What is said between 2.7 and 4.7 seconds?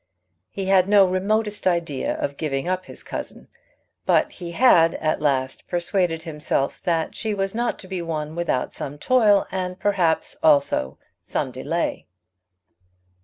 his cousin, but he